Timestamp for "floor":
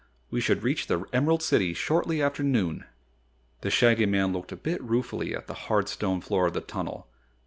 6.21-6.47